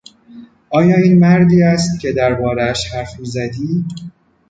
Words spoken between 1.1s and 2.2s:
مردی است که